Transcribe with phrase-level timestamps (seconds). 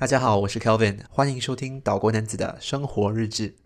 [0.00, 3.56] 大家好，我是 Kelvin，欢迎收听岛国男子的生活日志。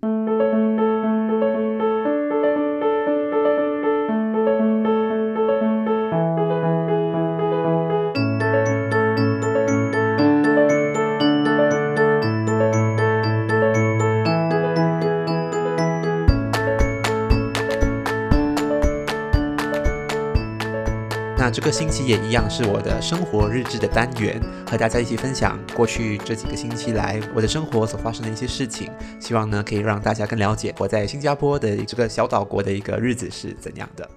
[21.63, 34.11] 个星期也一样是我的生活日志的单元，和大家一起分享过去这几个星期来我的生活所发生的一些事情，希望呢可以让大家更了解我在新加坡的这个小岛国的一个日子是怎样的。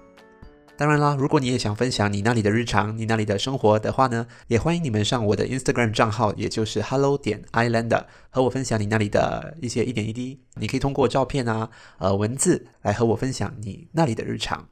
[0.76, 10.40] 当然啦，如果你也想分享你那里的日常、你那里的生活的话呢，也欢迎你们上我的 Instagram 账号，也就是 Hello 点 Islander，和我分享你那里的一些一点一滴。
[10.56, 14.66] 你可以通过照片啊、呃文字来和我分享你那里的日常。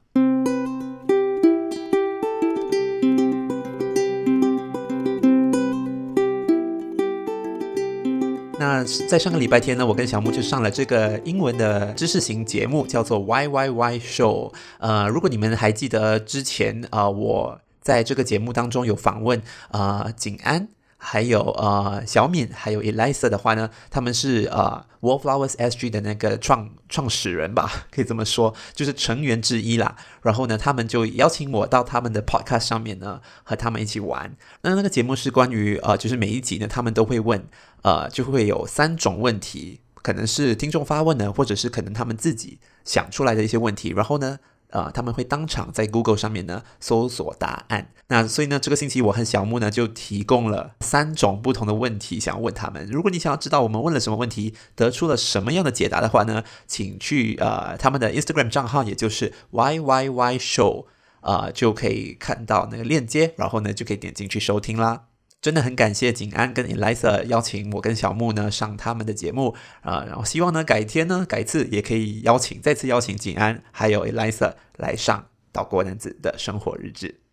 [8.83, 14.51] 在上个礼拜天呢，我跟小木就上了这个英文的知识型节目，叫做 Why Why Why Show。
[14.79, 20.67] 呃，如果你们还记得之前啊、呃，我在这个节目当中有访问啊、呃，景安。
[21.07, 29.95] 还有呃小敏，还有 Elisa 的话呢，他们是呃 Wallflowers SG 的那个创创始人吧， 可以这么说，就是成员之一啦。
[30.23, 34.35] 然后呢，他们就邀请我到他们的 Podcast 上面呢，和他们一起玩。
[34.63, 37.47] 那那个节目是关于呃，就是每一集呢，他们都会问
[37.83, 43.93] 呃，就会有三种问题，可能是听众发问的，或者是可能他们自己想出来的一些问题。
[43.95, 47.91] 然后呢，呃，他们会当场在 Google 上面呢搜索答案。
[48.07, 52.85] 那所以呢，这个星期我和小木呢就提供了三种不同的问题，想要问他们。
[52.85, 60.85] 如果你想要知道我们问了什么问题，得出了什么样的解答的话呢，请去呃他们的 Instagram 账号，也就是 YYY Show，
[61.21, 65.05] 呃就可以看到那个链接，然后呢就可以点进去收听啦。
[65.45, 77.24] 真的很感谢景安跟 Elisa 邀请我跟小木呢上他们的节目啊、呃，然后希望呢改天呢改次也可以邀请再次邀请景安还有 Elisa 来上岛国男子的生活日志。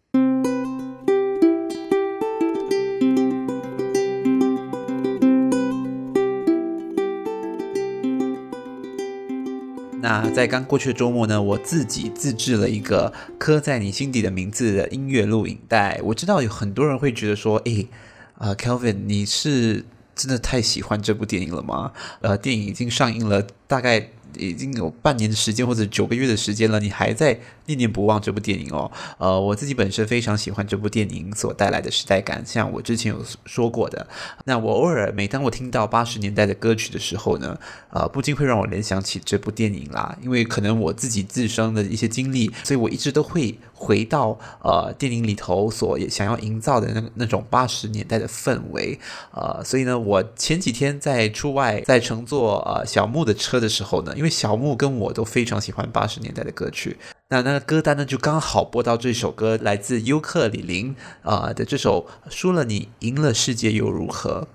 [10.03, 16.01] 那在刚过去的周末呢，我自己自制了一个刻在你心底的名字的音乐录影带。
[16.03, 17.87] 我知道有很多人会觉得说，诶，
[18.35, 19.85] 啊、呃，Kelvin，你是
[20.17, 21.93] 真的太喜欢这部电影了吗？
[22.21, 28.91] 呃，电影已经上映了，大概已经有半年的时间或者九个月的时间了，你还在念念不忘这部电影哦。
[29.19, 34.07] 呃，我自己本身非常喜欢这部电影所带来的时代感，像我之前有说过的。
[34.45, 37.59] 那我偶尔每当我听到八十年代的歌曲的时候呢，
[37.91, 40.17] 呃，不禁会让我联想起这部电影啦。
[40.23, 48.99] 因为可能我自己自身的一些经历，所以我一直都会回到呃电影里头所想要营造的那那种八十年代的氛围。
[49.33, 56.97] 呃，所以呢，我前几天在出外在乘坐呃小木的车的时候呢，因为小木跟我都非常喜欢八十年代的歌曲。
[57.31, 64.47] 那那个歌单呢，就刚好播到这首歌，来自尤克里林啊、的这首《输了你，赢了世界又如何》。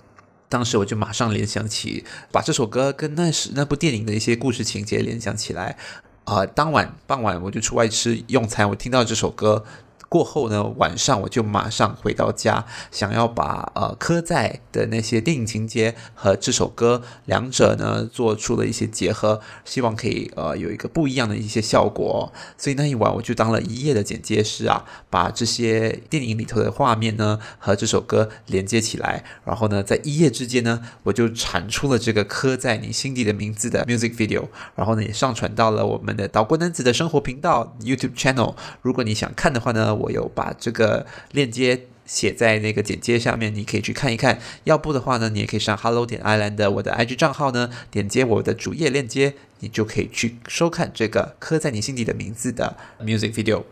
[0.48, 5.78] 当时我就马上联想起，把这首歌跟那时那部电影的一些故事情节联想起来。
[6.24, 9.66] 啊、当晚傍晚我就出外吃用餐，我听到这首歌。
[10.10, 22.32] 过后呢，晚上我就马上回到家，想要把呃刻在的那些电影情节和这首歌两者呢做出了一些结合，希望可以呃有一个不一样的一些效果。
[22.58, 34.46] 所以那一晚我就当了一夜的剪接师啊，把这些电影里头的画面呢和这首歌连接起来，然后呢在一夜之间呢我就产出了这个刻在你心底的名字的 music video，
[34.76, 38.56] 然后呢也上传到了我们的岛国男子的生活频道 YouTube channel。
[38.82, 44.40] 如果你想看的话呢，我有把这个链接写在那个简介下面，你可以去看一看。
[44.64, 53.64] 要不的话呢，你也可以上 Hello 点 Island 的我的 IG 账号呢，点击我的主页链接，你就可以去收看这个刻在你心底的名字的 music video。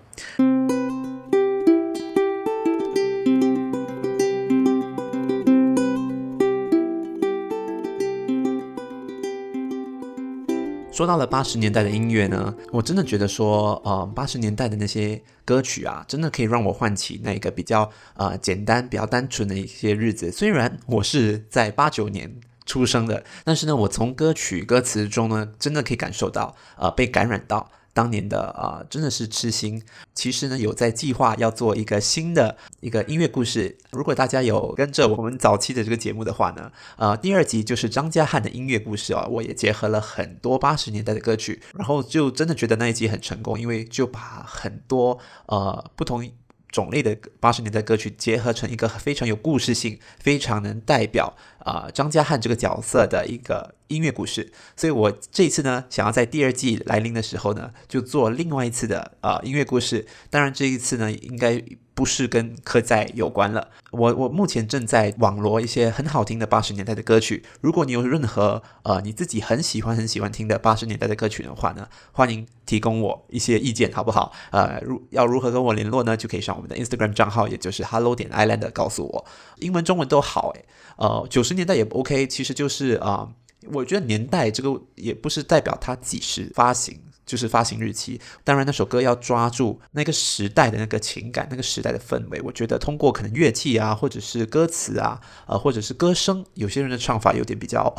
[10.96, 20.32] 说到了八十年代的音乐呢，我真的觉得说，呃，八十年代的那些歌曲啊，真的可以让我唤起那个比较呃简单、比较单纯的一些日子。
[20.32, 22.34] 虽然我是在八九年
[22.66, 27.70] 出生的，但是呢，我从歌曲歌词中呢，真的可以感受到，呃，被感染到。
[27.96, 29.82] 当年的啊、真的是痴心。
[30.14, 33.78] 其实呢，有在计划要做一个新的一个音乐故事。
[33.92, 39.26] 如果大家有跟着我们早期的这个节目的话呢，呃，第二集就是张家汉的音乐故事哦。
[39.32, 46.30] 我也结合了很多八十年代的歌曲，然后就真的觉得那一集很成功，因为就把很多呃不同。
[46.72, 54.52] 种类的八十年代歌曲结合成一个非常有故事性、非常能代表啊、张家汉这个角色的一个音乐故事。
[54.76, 60.06] 所以我这一次呢，想要在第二季来临的时候呢，就做另外一次的啊、呃、音乐故事。
[60.30, 61.64] 当然这一次呢，应该。
[61.96, 63.70] 不是跟科在有关了。
[63.92, 67.46] 我我目前正在网罗一些很好听的八十年代的歌曲。
[67.62, 74.34] 如果你有任何呃你自己很喜欢很喜欢听的八十年代的歌曲的话呢，欢迎提供我一些意见，好不好？
[74.52, 76.18] 呃，如要如何跟我联络呢？
[76.18, 79.26] 就可以上我们的 Instagram 账号，也就是 Hello 点 Island 告诉我，
[79.60, 80.66] 英文中文都好诶。
[80.98, 83.30] 呃，九十年代也 OK，其实就是啊、
[83.72, 87.00] 我觉得年代这个也不是代表它几时发行。
[87.26, 92.40] 就是发行日期，当然那首歌要抓住那个时代的那个情感，那个时代的氛围。
[92.44, 97.92] 我觉得通过可能乐器啊，或者是歌词啊，呃，或者是歌声，有些人的唱法有点比较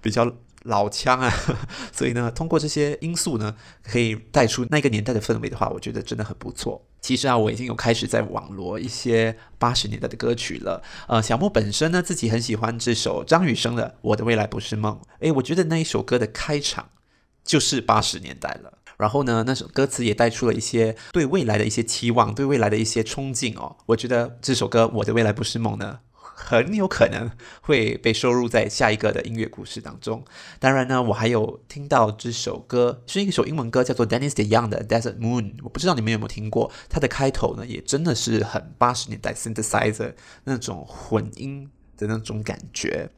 [0.00, 0.24] 比较
[0.66, 1.32] 老腔啊，
[1.92, 6.86] 所以呢，通过这些因素呢，可以带出那个年代的氛围的话，我觉得真的很不错。
[7.00, 10.82] 其实啊，我已经有开始在网罗一些八十年代的歌曲了。
[11.08, 14.94] 呃，小木本身呢，自己很喜欢这首张雨生的《我的未来不是梦》。
[15.20, 16.90] 诶，我觉得那一首歌的开场。
[17.46, 23.76] 就是八十年代了，然后呢，那首歌词也带出了一些对未来的一些期望，对未来的一些憧憬哦。
[23.86, 26.00] 我觉得这首歌《我的未来不是梦》呢，
[26.38, 27.30] 很有可能
[27.62, 30.22] 会被收入在下一个的音乐故事当中。
[30.60, 35.42] 当然呢，我还有听到这首歌是一首英文歌，叫做 Dennis DeYoung 的《Desert Moon》。
[35.62, 40.12] 我不知道你们有没有听过，它的开头呢，也真的是很八十年代 synthesizer
[40.44, 43.08] 那种混音的那种感觉。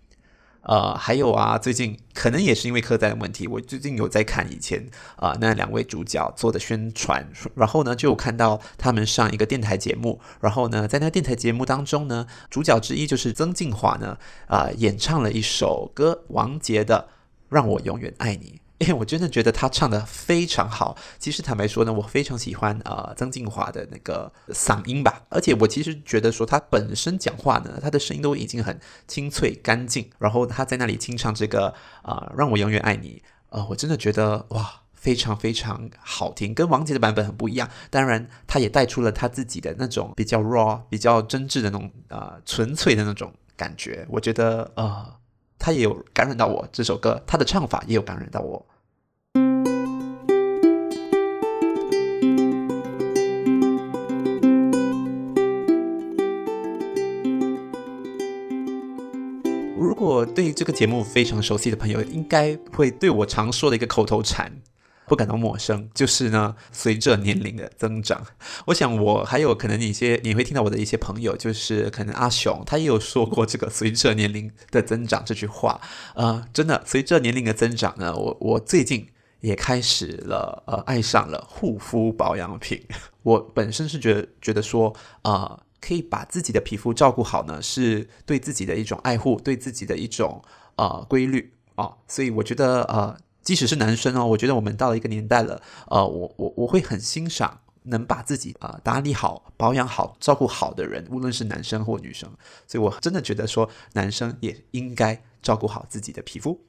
[0.63, 17.09] 呃，还有啊，最近可能也是因为客栈的问题，我最近有在看以前啊、那两位主角做的宣传，然后呢就看到他们上一个电台节目，然后呢在那电台节目当中呢，主角之一就是曾静华呢啊、演唱了一首歌，王杰的
[17.49, 18.61] 《让我永远爱你》。
[18.79, 20.97] 因为，我真的觉得他唱得非常好。
[21.19, 25.23] 其实坦白说呢，我非常喜欢呃曾敬驊的那个嗓音吧。
[25.31, 28.79] 而且我其实觉得说他本身讲话呢，他的声音都已经很
[29.09, 30.09] 清脆干净。
[30.19, 33.21] 然后他在那里清唱这个啊、让我永远爱你。
[33.51, 37.69] 呃，我真的觉得哇，非常非常好听，跟王杰的版本很不一样。
[37.91, 44.07] 当然，他也带出了他自己的那种比较 raw、比较真挚的那种啊、呃、纯粹的那种感觉。
[44.09, 45.19] 我觉得呃。
[45.59, 48.65] 他也有感染到我，这首歌他的唱法也有感染到我。
[59.77, 64.53] 如果对这个节目非常熟悉的朋友，应该会对我常说的一个口头禅。
[65.09, 68.23] 不感到陌生，就是呢，随着年龄的增长，
[68.67, 75.81] 我想我还有可能一些你会听到我的一些朋友，就是可能阿雄，他也有说过这个“随着年龄的增长”这句话。
[76.15, 79.09] 呃，真的，随着年龄的增长呢，我我最近
[79.41, 82.81] 也开始了，呃，爱上了护肤保养品。
[83.23, 90.43] 我本身是觉得觉得说，呃，可以把自己的皮肤照顾好呢，是对自己的一种爱护，对自己的一种
[90.77, 93.17] 呃规律啊，所以我觉得呃。
[93.49, 102.31] 即使是男生哦，我觉得我们到了一个年代了，呃，我我我会很欣赏能把自己啊、打理好、保养好、照顾好的人，无论是男生或女生。
[102.67, 106.61] 所以我真的觉得说，男生也应该照顾好自己的皮肤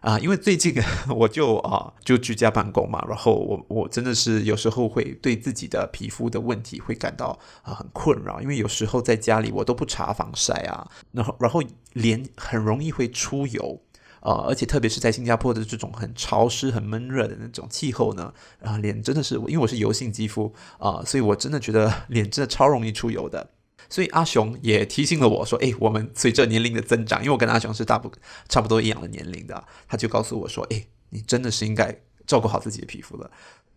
[0.00, 0.74] 啊、因为最近
[1.16, 11.62] 我就啊、就居家办公嘛，然后我我真的是有时候会对自己的皮肤的问题会感到啊、很困扰，因为有时候在家里我都不擦防晒啊，然后然后
[11.94, 13.80] 脸很容易会出油。
[14.20, 23.50] 呃，而且特别是在新加坡的这种很潮湿、很闷热的那种气候呢，啊、呃，脸真的是，因为我是油性肌肤啊、所以我真的觉得 脸真的超容易出油的。
[23.88, 28.10] 所以阿雄也提醒了我说，哎，我们随着年龄的增长，因为我跟阿雄是大不
[28.48, 31.96] 差不多一样的年龄的，他就告诉我说，哎，你真的是应该
[32.26, 33.30] 照顾好自己的皮肤了。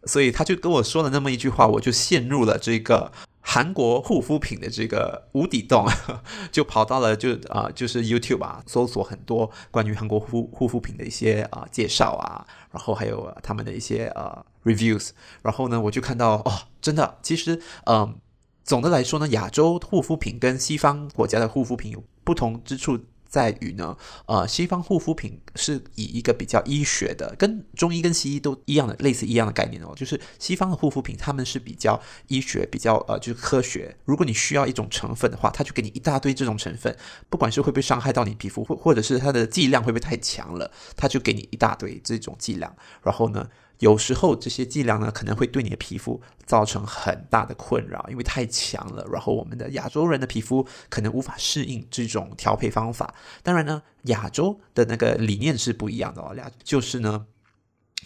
[0.05, 3.11] 所以他就跟我说了那么一句话，我就陷入了这个。
[3.51, 5.83] 韩国护肤品的这个无底洞，
[6.53, 15.09] 就跑到了就啊、就是 YouTube 啊，搜索很多关于韩国护护肤品的一些啊、介绍啊，然后还有、他们的一些呃 reviews，
[15.41, 18.19] 然后呢，我就看到哦，真的，其实嗯、
[18.63, 22.99] 总的来说呢，亚洲护肤品跟西方国家的护肤品有不同之处。
[23.29, 23.95] 在于呢，
[24.25, 33.95] 呃，西方护肤品是以一个比较医学的，跟中医跟西医都一样的类似一样的概念哦，就是西方的护肤品，他们是比较医学，比较呃，就是科学。
[34.03, 36.97] 如果你需要一种成分的话，他就给你一大堆这种成分，
[37.29, 43.47] 不管是会不会伤害到你皮肤，或或者是它的剂量会不会太强了，他就给你一大堆这种剂量，然后呢。
[43.79, 49.05] 有时候这些剂量呢，可能会对你的皮肤造成很大的困扰，因为太强了。
[49.11, 53.13] 然后我们的亚洲人的皮肤可能无法适应这种调配方法。
[53.41, 57.25] 当然呢，亚洲的那个理念是不一样的哦，亚就是呢，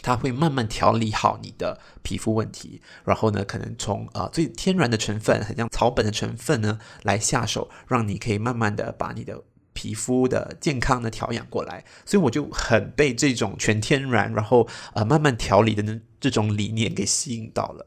[0.00, 9.42] 它会慢慢调理好你的皮肤问题，然后呢，可能从啊、呃、最天然的成分，很像草本的成分呢来下手，让你可以慢慢的把你的
[9.74, 11.84] 皮肤的健康的调养过来。
[12.06, 17.86] 所以我就很被这种全天然，然后呃慢慢调理的呢这种理念给吸引到了。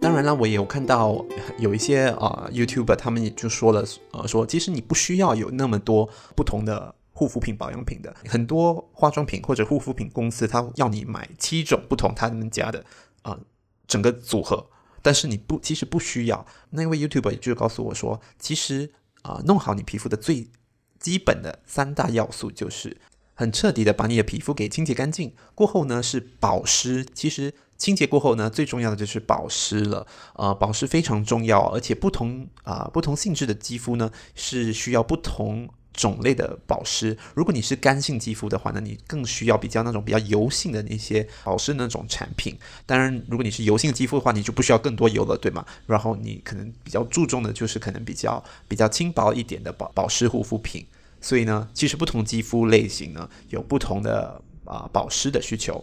[0.00, 1.24] 当然了，我也有看到
[1.58, 12.84] 有一些啊、YouTuber，他们也就说了，呃，说其实你不需要有那么多不同的护肤品、保养品的，很多化妆品或者护肤品公司，他要你买七种不同他们家的
[13.22, 13.38] 啊、
[13.86, 14.68] 整个组合，
[15.00, 16.44] 但是你不，其实不需要。
[16.70, 18.92] 那位 YouTuber 也就告诉我说，其实
[19.22, 20.50] 啊、弄好你皮肤的最
[20.98, 22.98] 基本的三大要素就是
[23.32, 27.54] 很彻底的把你的皮肤给清洁干净，过后呢是保湿，其实。
[27.76, 30.06] 清洁过后呢，最重要的就是保湿了。
[30.34, 37.16] 呃，保湿非常重要，而且不同啊、不同性质的肌肤呢是需要不同种类的保湿。
[37.34, 42.54] 如果你是干性肌肤的话呢，你更需要比较那种比较油性的那些保湿那种产品。
[42.84, 45.64] 当然，如果你是油性肌肤的话，你就不需要更多油了，对吗？
[45.86, 50.84] 然后你可能比较注重的就是可能比较比较轻薄一点的保保湿护肤品。
[51.20, 55.82] 所以呢，其实不同肌肤类型呢有不同的啊、保湿的需求。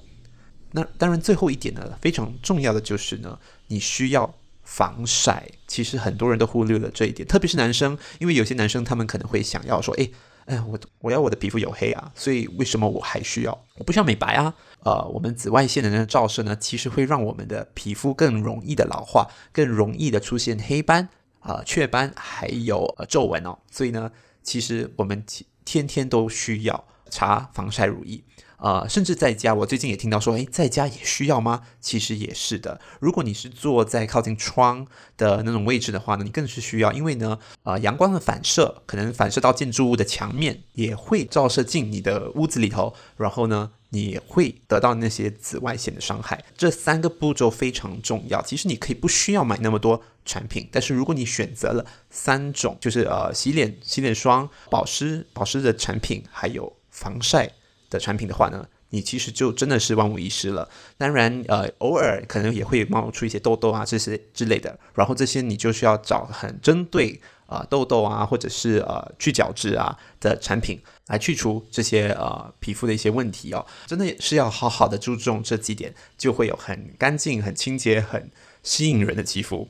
[0.71, 3.37] 那当然，最后一点呢，非常重要的就是呢，
[3.67, 4.31] 你需要
[4.71, 5.45] 防晒。
[5.67, 10.09] 其实很多人都忽略了这一点，特别是男生，因为有些男生他们可能会想要说，哎，
[10.45, 13.65] 哎，我我要我的皮肤黝黑啊，所以为什么我还需要？
[13.77, 14.53] 我不需要美白啊。
[14.83, 21.09] 呃，我们紫外线的那个照射呢，其实会让我们的皮肤更容易的老化，更容易的出现黑斑
[21.41, 23.57] 啊、雀斑，还有呃皱纹哦。
[23.69, 24.09] 所以呢，
[24.41, 25.23] 其实我们
[25.65, 28.23] 天天都需要擦防晒乳液。
[28.61, 31.63] 呃，甚至在家，我最近也听到说，诶，在家也需要吗？
[31.79, 32.79] 其实也是的。
[32.99, 34.85] 如果你是坐在靠近窗
[35.17, 46.45] 的那种位置的话呢，你更是需要，因为呢，呃，阳光的反射可能反射到建筑物的墙面，也会照射进你的屋子里头，然后呢，你会得到那些紫外线的伤害。
[46.55, 48.39] 这三个步骤非常重要。
[48.43, 57.53] 其实你可以不需要买那么多产品，但是如果你选择了三种，就是呃，洗脸、洗脸霜、保湿、保湿的产品，还有防晒。
[57.91, 60.67] 的产品的话呢，你其实就真的是万无一失了。
[60.97, 73.63] 当然，呃，偶尔可能也会冒出一些痘痘啊这些之类的，然后这些你就需要找很针对啊、痘痘啊或者是呃去角质啊的产品来去除这些呃皮肤的一些问题哦。
[73.85, 78.31] 真的是要好好的注重这几点，就会有很干净、很清洁、很
[78.63, 79.69] 吸引人的肌肤。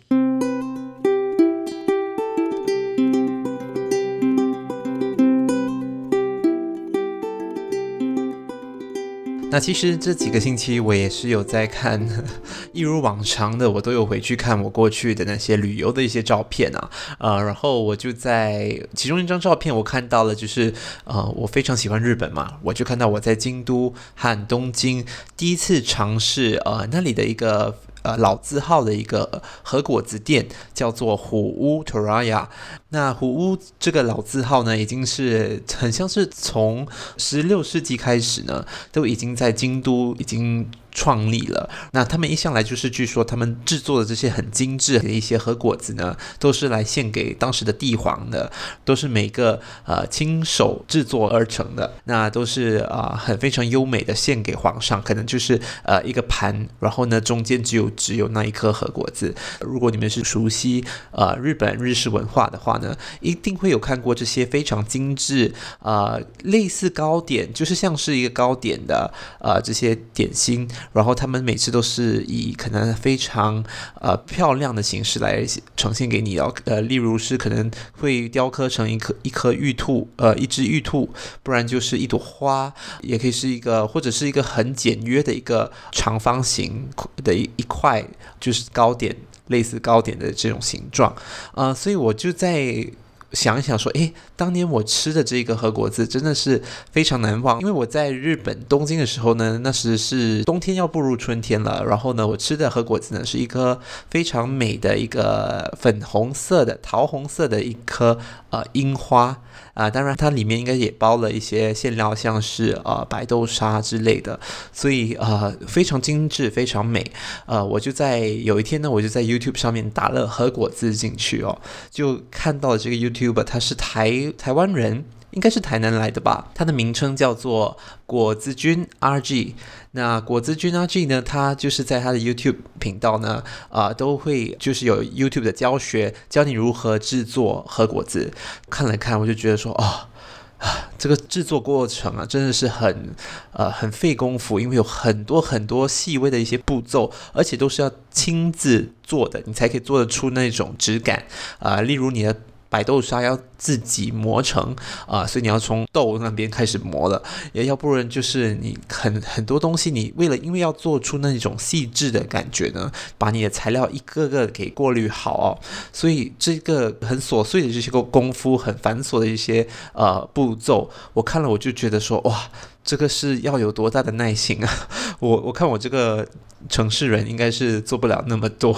[9.51, 12.07] 那其实这几个星期我也是有在看，
[12.71, 16.89] 一如往常的，我都有回去看我过去的那些旅游的一些照片啊，
[17.19, 25.05] 呃，然后我就在其中一张照片，我看到了，就是呃，我非常喜欢日本嘛，我就看到我在京都和东京
[25.35, 27.77] 第一次尝试呃那里的一个。
[28.03, 32.47] 呃，老字号的一个和果子店叫做虎屋 Toraya。
[32.89, 40.69] 那虎屋这个老字号呢，已经是很像是从十六世纪开始呢，都已经在京都已经。
[40.91, 48.51] 创立了，那他们一向来就是，据说他们制作的这些很精致的一些和果子呢，都是来献给当时的帝皇的，
[48.83, 59.33] 都是每个呃亲手制作而成的，那都是啊、呃、很非常优美的献给皇上，可能就是呃一个盘，然后呢中间只有只有那一颗和果子。
[59.61, 70.67] 如果你们是熟悉呃日本日式文化的话呢，一定会有看过这些非常精致呃类似糕点，就是像是一个糕点的呃这些点心。
[70.93, 73.63] 然后他们每次都是以可能非常
[73.99, 75.45] 呃漂亮的形式来
[75.75, 77.69] 呈现给你哦，呃，例如是可能
[77.99, 81.09] 会雕刻成一颗一颗玉兔，呃，一只玉兔，
[81.43, 86.89] 不然就是一朵花，也可以是一个或者是一个很简约的一个长方形
[87.23, 88.05] 的一一块，
[88.39, 89.15] 就是糕点，
[89.47, 91.15] 类似糕点的这种形状，
[91.53, 92.85] 呃，所以我就在。
[93.33, 96.59] 想一想，说，诶，当年我吃的这个和果子真的是
[96.91, 103.79] 非常难忘，因为我在日本东京的时候呢，那时是冬天要步入春天了，然后呢，我吃的和果子呢是一颗
[104.09, 108.17] 非常美的一个粉红色的桃红色的一颗
[108.49, 109.43] 呃樱花。
[109.73, 114.37] 啊、当然，它里面应该也包了一些馅料，像是呃白豆沙之类的，
[114.73, 117.09] 所以呃非常精致，非常美。
[117.45, 121.57] 呃，我就在有一天呢，我就在 YouTube 上面打了和果子进去哦，
[121.89, 125.05] 就看到了这个 YouTuber，他是台台湾人。
[125.31, 129.53] 应该是台南来的吧，它的名称叫做果子君 RG。
[129.91, 138.33] 那果子君 RG 呢，它就是在它的 YouTube 频道呢，啊、都会就是有 YouTube 的教学，教你如何制作和果子。
[138.69, 140.11] 看了看，我就觉得说，哦，
[140.57, 143.15] 啊，这个制作过程啊，真的是很
[143.53, 151.23] 呃很费功夫，因为有很多很多细微的一些步骤，而且都是要亲自做的，你才可以做得出那种质感
[151.59, 152.35] 啊、例如你的。
[152.71, 154.73] 白豆沙要自己磨成
[155.05, 165.59] 啊，所以你要从豆那边开始磨了，也要不然就是你很很多东西，你为了因为要做出那种细致的感觉呢，把你的材料一个个给过滤好哦，
[165.91, 172.49] 所以这个很琐碎的这些个功夫，很繁琐的一些呃步骤，我看了我就觉得说哇，
[172.85, 174.87] 这个是要有多大的耐心啊！
[175.19, 176.25] 我我看我这个
[176.69, 178.73] 城市人应该是做不了那么多。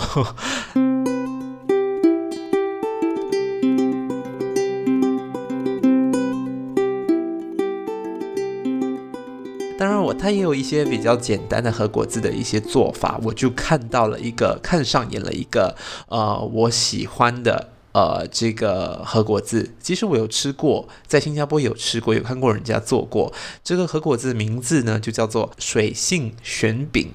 [10.24, 15.76] 它，也有一些比较简单的和果子的一些做法，我就看到了一个，看上眼了一个，
[16.08, 19.74] 呃，我喜欢的，呃，这个和果子。
[19.82, 23.34] 其实我有吃过，在新加坡有吃过，有看过人家做过。
[23.66, 27.12] 这个和果子的名字呢，就叫做水性旋饼。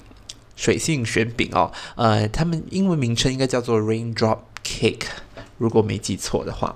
[0.55, 5.07] 水性旋饼哦，呃，他们英文名称应该叫做 Raindrop Cake，
[5.57, 6.75] 如果没记错的话。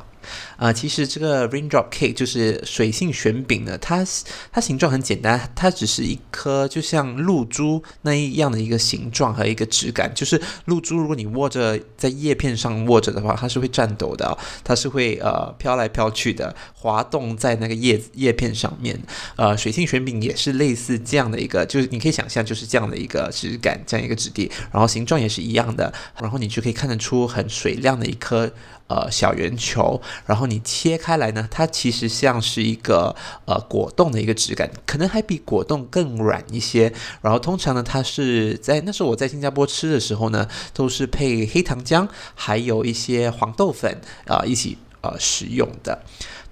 [0.58, 4.06] 啊、其实这个 raindrop cake 就是水性旋饼呢，它
[4.51, 10.12] 它形状很简单，它只是一颗就像露珠那一样的一个形状和一个质感。
[10.13, 19.00] 就是露珠，如果你握着在叶片上握着的话，它是会颤抖的，它是会呃飘来飘去的，滑动在那个叶叶片上面。
[19.36, 28.51] 呃，水性旋饼也是类似这样的一个，就是你可以想象就是这样的一个质感，这样一个质地，然后形状也是一样的，然后你就可以看得出很水亮的一颗。
[28.87, 36.93] 呃，小圆球，然后你切开来呢，它其实像是一个呃果冻的一个质感，可能还比果冻更软一些。
[37.21, 46.03] 然后通常呢，它是在那时候我在新加坡吃的时候呢，都是配黑糖浆，还有一些黄豆粉啊、一起呃食用的。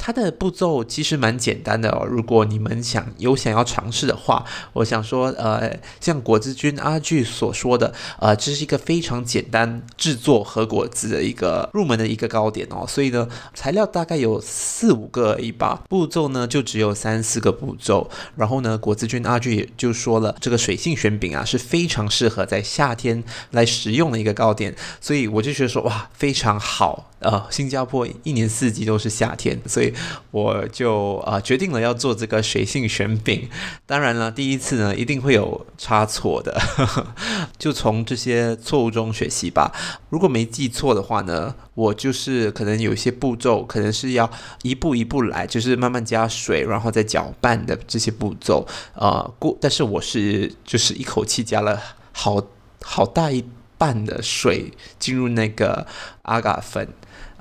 [0.03, 2.03] 它的步骤其实蛮简单的哦。
[2.09, 4.43] 如果你们想有想要尝试的话，
[4.73, 12.83] 我想说，呃，像果子君阿句所说的，呃，这是一个非常简单制作和果子的一个入门的一个糕点哦。
[12.87, 18.09] 所以呢，材料大概有四五个而已吧，步骤呢就只有三四个步骤。
[18.35, 24.75] 然后呢，果子君阿句也就说了，这个水性旋饼啊是非常适合在夏天来食用的一个糕点。
[24.99, 27.11] 所以我就觉得说，哇，非常好。
[27.19, 29.90] 呃，新加坡一年四季都是夏天，所以。
[30.31, 33.49] 我就啊、决定了要做这个水性旋饼，
[33.85, 37.07] 当然了，第一次呢一定会有差错的，呵呵，
[37.57, 39.71] 就从这些错误中学习吧。
[40.09, 44.29] 如果没记错的话呢，我就是可能有一些步骤，可能是要
[44.63, 49.29] 一步一步来，就是慢慢加水，然后再搅拌的这些步骤啊。
[49.39, 51.79] 过、但是我是就是一口气加了
[52.11, 52.41] 好
[52.81, 53.43] 好大一
[53.77, 55.85] 半的水进入那个
[56.23, 56.87] 阿嘎粉。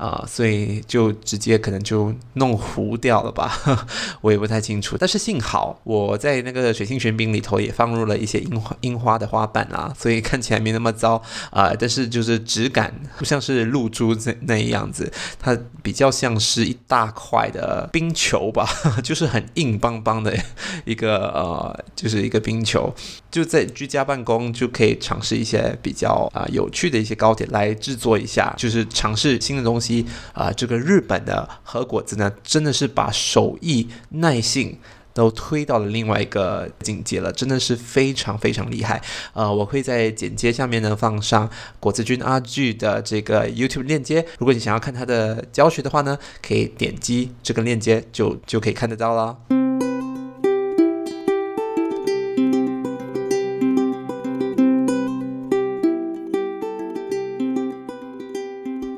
[0.01, 3.53] 啊、所以就直接可能就弄糊掉了吧，
[4.23, 4.97] 我也不太清楚。
[4.99, 18.67] 但是幸好我在那个水性玄饼里头也放入了一些樱花樱花的花瓣啊，所以看起来没那么糟啊、但是就是质感不像是露珠那那样子，它比较像是一大块的冰球吧，
[19.05, 20.35] 就是很硬邦邦的
[20.87, 22.91] 一个呃，就是一个冰球。
[23.31, 29.90] 就在居家办公就可以尝试一些比较啊、有趣的一些糕点来制作一下，就是尝试新的东西。
[30.33, 34.79] 啊、这个日本的和果子呢，真的是把手艺、耐性
[35.13, 39.03] 都推到了另外一个境界了，真的是非常非常厉害。
[39.33, 41.51] 呃，我会在简介下面呢放上
[41.81, 49.60] 果子君阿 G 的这个 YouTube 链接，如果你想要看他的教学的话呢，可以点击这个链接就就可以看得到了。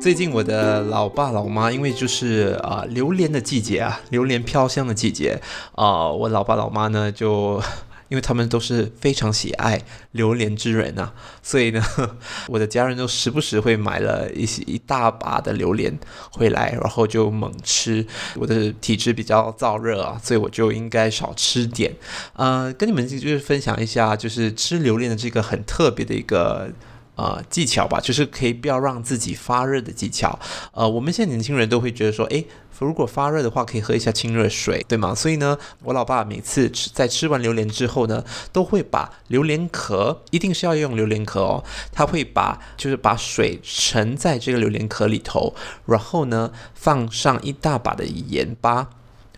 [0.02, 5.40] 最近我的老爸老妈，因为就是啊、榴莲的季节啊，榴莲飘香的季节
[5.76, 7.62] 啊、我老爸老妈呢就，
[8.10, 11.80] 因为他们都是非常喜爱榴莲之人啊， 所以呢，
[12.50, 15.96] 我的家人都时不时会买了一些一大把的榴莲
[16.32, 18.04] 回来，然后就猛吃。
[18.34, 21.94] 我的体质比较燥热啊，所以我就应该少吃点。
[22.32, 26.72] 呃，跟你们就是分享一下，就是吃榴莲的这个很特别的一个。
[27.22, 30.36] 呃，技巧吧，就是可以不要让自己发热的技巧。
[30.72, 32.44] 呃，我们现在年轻人都会觉得说，诶，
[32.80, 35.14] 如果发热的话，可以喝一下清热水，对吗？
[35.14, 45.54] 所以呢，我老爸每次吃在吃完榴莲之后呢，都会把榴莲壳，一定是要用榴莲壳哦，他会把就是把水盛在这个榴莲壳里头，
[45.86, 48.90] 然后呢，放上一大把的盐巴。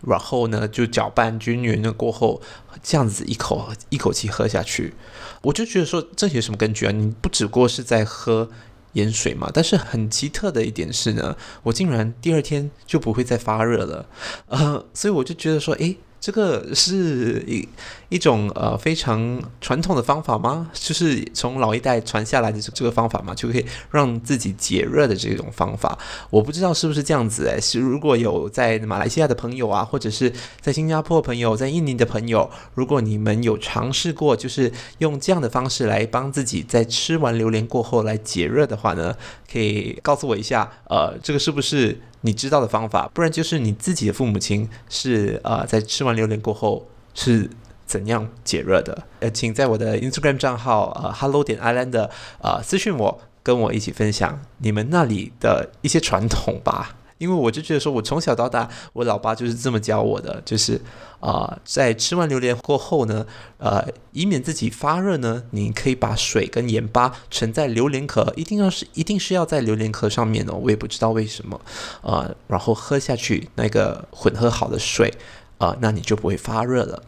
[0.07, 2.41] 然后呢就搅拌均匀了过后，
[2.83, 4.93] 这样子一口一口气喝下去，
[5.41, 6.91] 我就觉得说这有什么根据啊？
[6.91, 8.49] 你不只不过是在喝
[8.93, 9.49] 盐水嘛？
[9.53, 14.07] 但是很奇特的一点是呢，我竟然第二天就不会再发热了，
[14.47, 15.97] 呃，所以我就觉得说，诶。
[16.25, 17.69] 这个是一
[18.09, 20.71] 一种呃非常传统的方法吗？
[20.73, 25.95] 就是从老一代传下来的这个方法嘛，就可以让自己解热的这种方法。
[26.31, 27.61] 我不知道是不是这样子哎。
[27.61, 39.15] 是如果有在马来西亚的朋友啊，或者是在新加坡的朋友，在印尼的朋友，如果你们有尝试过，就是用这样的方式来帮自己在吃完榴莲过后来解热的话呢，
[39.51, 42.01] 可以告诉我一下，呃，这个是不是？
[42.25, 47.47] 你知道的方法，不然就是你自己的父母亲是呃在吃完榴莲过后是
[47.85, 49.03] 怎样解热的？
[49.19, 52.09] 呃，请在我的 Instagram 账号呃 Hello 点 Island
[52.41, 56.95] 呃私信我，跟我一起分享你们那里的一些传统吧。
[57.17, 60.79] 因为我就觉得说，我从小到大，我老爸就是这么教我的，就是
[61.19, 63.25] 啊、在吃完榴莲过后呢，
[63.57, 71.59] 呃，以免自己发热呢，你可以把水跟盐巴盛在榴莲壳，一定要是一定是要在榴莲壳上面的，我也不知道为什么，
[72.01, 75.13] 呃，然后喝下去那个混合好的水，
[75.57, 77.01] 啊、那你就不会发热了。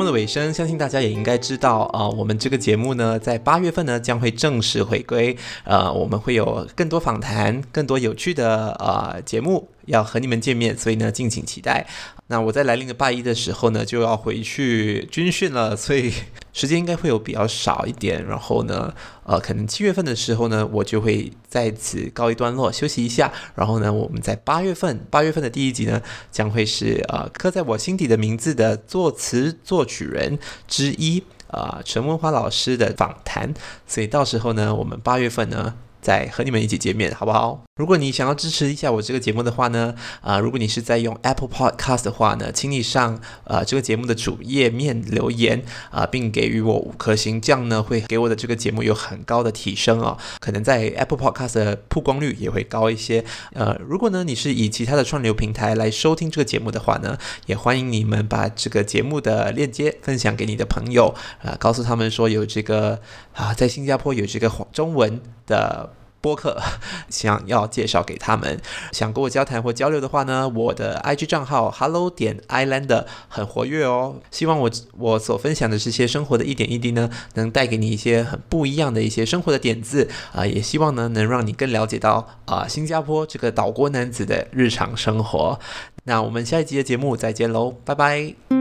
[0.00, 9.68] 目的尾声，相信大家也应该知道啊、我们这个节目呢，在八月份呢将会正式回归，呃，我们会有更多访谈，更多有趣的呃节目。
[9.86, 11.86] 要和你们见面，所以呢，敬请期待。
[12.28, 16.12] 那我在来临的八一的时候呢，就要回去军训了，所以
[16.52, 18.24] 时间应该会有比较少一点。
[18.24, 23.32] 然后呢，呃，可能七月份的时候呢，我就会在此告一段落，休息一下。
[23.56, 30.38] 然后呢，我们在八月份，八月份的第一集呢，将会是呃刻在我心底的名字的作词作曲人
[30.68, 33.52] 之一啊，呃，陈文华老师的访谈。
[33.88, 35.74] 所以到时候呢，我们八月份呢。
[36.00, 37.62] 再和你们一起见面，好不好？
[37.76, 50.18] 如果你想要支持一下我这个节目的话呢，啊、如果你是在用 Apple Podcast 的话呢，请你上呃这个节目的主页面留言啊、并给予我五颗星，这样呢会给我的这个节目有很高的提升哦。
[50.40, 53.24] 可能在 Apple Podcast 的曝光率也会高一些。
[53.54, 63.00] 呃，如果呢你是以其他的串流平台来收听这个节目的话呢，也欢迎你们把这个节目的链接分享给你的朋友啊、告诉他们说有这个
[63.32, 65.89] 啊，在新加坡有这个中文的。
[66.20, 66.60] 播客
[67.08, 68.60] 想要介绍给他们，
[68.92, 74.16] 想跟我交谈或交流的话呢，我的 IG 账号 Hello 点 Island 很活跃哦。
[74.30, 85.58] 希望我我所分享的这些生活的一点一滴呢，能带给你一些很不一样的一些生活的点子啊、也希望呢能让你更了解到啊、新加坡这个岛国男子的日常生活。
[86.04, 88.59] 那我们下一集的节目再见喽，拜拜。